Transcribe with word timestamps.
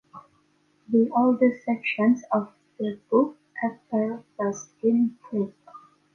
The 0.89 1.11
oldest 1.15 1.63
sections 1.63 2.23
of 2.31 2.51
the 2.79 2.99
book 3.11 3.37
appear 3.63 4.23
first 4.35 4.71
in 4.81 5.15
Greek. 5.29 5.53